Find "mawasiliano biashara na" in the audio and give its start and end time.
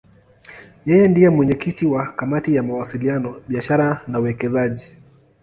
2.67-4.19